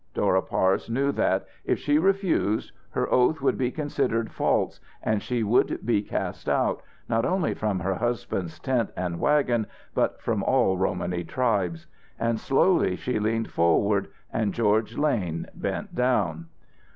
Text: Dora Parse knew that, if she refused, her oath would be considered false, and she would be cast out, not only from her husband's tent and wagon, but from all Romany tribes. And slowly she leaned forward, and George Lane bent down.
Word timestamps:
Dora 0.15 0.41
Parse 0.41 0.89
knew 0.89 1.11
that, 1.11 1.45
if 1.63 1.77
she 1.77 1.99
refused, 1.99 2.71
her 2.89 3.07
oath 3.13 3.39
would 3.39 3.55
be 3.55 3.69
considered 3.69 4.31
false, 4.31 4.79
and 5.03 5.21
she 5.21 5.43
would 5.43 5.85
be 5.85 6.01
cast 6.01 6.49
out, 6.49 6.81
not 7.07 7.23
only 7.23 7.53
from 7.53 7.79
her 7.81 7.93
husband's 7.93 8.57
tent 8.57 8.89
and 8.97 9.19
wagon, 9.19 9.67
but 9.93 10.19
from 10.19 10.41
all 10.41 10.75
Romany 10.75 11.23
tribes. 11.23 11.85
And 12.19 12.39
slowly 12.39 12.95
she 12.95 13.19
leaned 13.19 13.51
forward, 13.51 14.07
and 14.33 14.55
George 14.55 14.97
Lane 14.97 15.45
bent 15.55 15.93
down. 15.93 16.47